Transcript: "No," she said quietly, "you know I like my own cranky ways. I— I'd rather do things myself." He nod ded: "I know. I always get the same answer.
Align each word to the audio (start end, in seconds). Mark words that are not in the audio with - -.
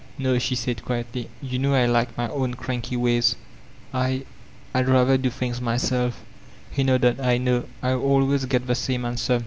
"No," 0.17 0.39
she 0.39 0.55
said 0.55 0.83
quietly, 0.83 1.29
"you 1.43 1.59
know 1.59 1.75
I 1.75 1.85
like 1.85 2.17
my 2.17 2.27
own 2.29 2.55
cranky 2.55 2.97
ways. 2.97 3.35
I— 3.93 4.25
I'd 4.73 4.89
rather 4.89 5.15
do 5.15 5.29
things 5.29 5.61
myself." 5.61 6.25
He 6.71 6.83
nod 6.83 7.01
ded: 7.01 7.19
"I 7.21 7.37
know. 7.37 7.65
I 7.83 7.93
always 7.93 8.45
get 8.45 8.65
the 8.65 8.73
same 8.73 9.05
answer. 9.05 9.39